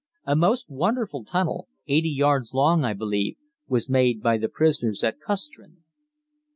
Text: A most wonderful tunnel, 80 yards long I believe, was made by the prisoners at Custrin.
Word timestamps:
A 0.25 0.35
most 0.35 0.67
wonderful 0.67 1.23
tunnel, 1.23 1.67
80 1.87 2.09
yards 2.09 2.55
long 2.55 2.83
I 2.83 2.93
believe, 2.93 3.35
was 3.67 3.87
made 3.87 4.19
by 4.23 4.39
the 4.39 4.49
prisoners 4.49 5.03
at 5.03 5.19
Custrin. 5.19 5.83